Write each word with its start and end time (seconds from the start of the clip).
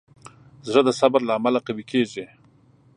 زړه 0.67 0.81
د 0.85 0.89
صبر 0.99 1.21
له 1.27 1.33
امله 1.37 1.59
قوي 1.67 1.83
کېږي. 1.91 2.25